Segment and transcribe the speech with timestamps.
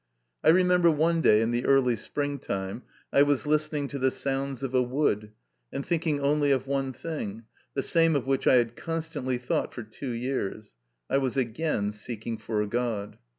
[0.43, 2.81] I remember one day in the early spring time
[3.13, 5.31] I was listening to the sounds of a wood,
[5.71, 7.43] and thinking only of one thing,
[7.75, 10.73] the same of which I had constantly thought for two years
[11.07, 13.19] I was again seeking for a God.